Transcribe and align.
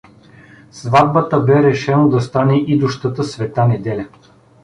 Сватбата 0.77 1.39
бе 1.39 1.61
решено 1.63 2.09
да 2.09 2.21
стане 2.21 2.57
идущата 2.61 3.23
света 3.23 3.67
неделя. 3.67 4.07